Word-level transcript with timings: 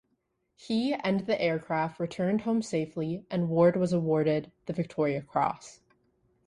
He 0.55 0.95
and 0.95 1.27
the 1.27 1.39
aircraft 1.39 1.99
returned 1.99 2.41
home 2.41 2.63
safely 2.63 3.27
and 3.29 3.49
Ward 3.49 3.75
was 3.77 3.93
awarded 3.93 4.51
the 4.65 4.73
Victoria 4.73 5.21
Cross. 5.21 5.79